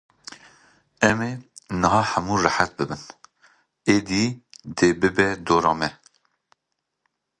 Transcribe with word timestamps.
Ew 1.09 1.17
ê 1.29 1.31
niha 1.81 2.01
hemû 2.11 2.35
rihet 2.43 2.71
bibin, 2.77 3.03
êdî 3.95 4.25
dê 4.77 4.89
bibe 5.01 5.29
dora 5.45 5.73
me. 5.79 5.89